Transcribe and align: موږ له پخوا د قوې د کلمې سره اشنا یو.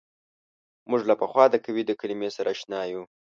موږ 0.89 1.01
له 1.09 1.15
پخوا 1.21 1.45
د 1.49 1.55
قوې 1.65 1.83
د 1.85 1.91
کلمې 2.01 2.29
سره 2.35 2.47
اشنا 2.55 2.81
یو. 2.91 3.03